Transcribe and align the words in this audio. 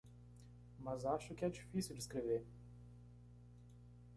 Mas 0.79 1.05
acho 1.05 1.35
que 1.35 1.45
é 1.45 1.49
difícil 1.49 1.95
descrever 1.95 2.43